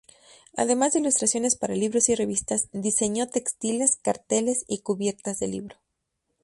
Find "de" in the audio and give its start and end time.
0.93-0.99, 5.37-5.47